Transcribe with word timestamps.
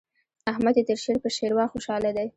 احمد 0.51 0.75
يې 0.79 0.83
تر 0.89 0.97
شير 1.03 1.17
په 1.23 1.29
شېروا 1.35 1.65
خوشاله 1.71 2.09
دی. 2.17 2.27